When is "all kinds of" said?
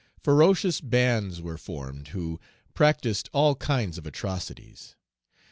3.33-4.07